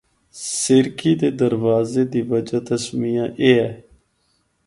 [0.59, 3.71] سرکی دے دروازے دی وجہ تسمیہ اے ہے۔